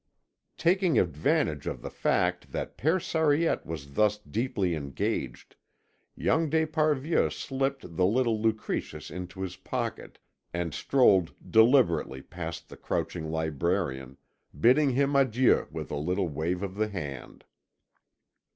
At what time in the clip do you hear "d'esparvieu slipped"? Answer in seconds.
6.49-7.81